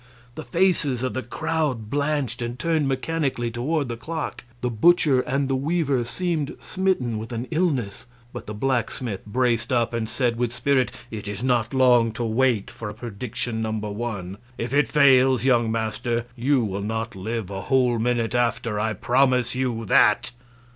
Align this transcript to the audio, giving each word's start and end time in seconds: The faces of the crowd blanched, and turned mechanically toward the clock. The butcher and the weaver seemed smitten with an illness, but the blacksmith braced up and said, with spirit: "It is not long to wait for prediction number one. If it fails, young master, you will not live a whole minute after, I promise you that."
The 0.33 0.41
faces 0.43 1.03
of 1.03 1.13
the 1.13 1.21
crowd 1.21 1.91
blanched, 1.91 2.41
and 2.41 2.57
turned 2.57 2.87
mechanically 2.87 3.51
toward 3.51 3.87
the 3.87 3.95
clock. 3.95 4.43
The 4.61 4.71
butcher 4.71 5.19
and 5.21 5.47
the 5.47 5.55
weaver 5.55 6.03
seemed 6.05 6.55
smitten 6.59 7.19
with 7.19 7.31
an 7.31 7.45
illness, 7.51 8.07
but 8.33 8.47
the 8.47 8.55
blacksmith 8.55 9.23
braced 9.27 9.71
up 9.71 9.93
and 9.93 10.09
said, 10.09 10.37
with 10.37 10.55
spirit: 10.55 10.91
"It 11.11 11.27
is 11.27 11.43
not 11.43 11.71
long 11.71 12.11
to 12.13 12.23
wait 12.23 12.71
for 12.71 12.91
prediction 12.93 13.61
number 13.61 13.91
one. 13.91 14.39
If 14.57 14.73
it 14.73 14.87
fails, 14.87 15.43
young 15.45 15.71
master, 15.71 16.25
you 16.35 16.65
will 16.65 16.81
not 16.81 17.15
live 17.15 17.51
a 17.51 17.61
whole 17.61 17.99
minute 17.99 18.33
after, 18.33 18.79
I 18.79 18.93
promise 18.93 19.53
you 19.53 19.85
that." 19.85 20.31